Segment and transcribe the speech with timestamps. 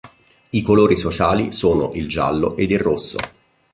[0.49, 3.17] I colori sociali sono: il giallo ed il rosso.